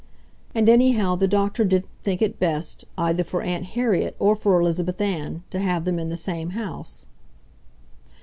[0.55, 4.99] And anyhow the doctor didn't think it best, either for Aunt Harriet or for Elizabeth
[4.99, 7.05] Ann, to have them in the same house.